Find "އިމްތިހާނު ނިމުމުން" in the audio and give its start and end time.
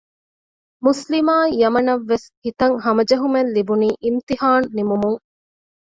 4.03-5.19